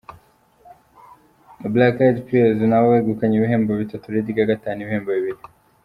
[1.73, 5.41] Black Eyed Peas nabo begukanye ibihembo bitatu, Lady Gaga atahana ibihembo bibiri.